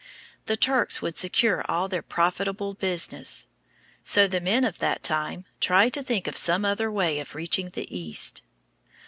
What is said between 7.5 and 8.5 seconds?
the East.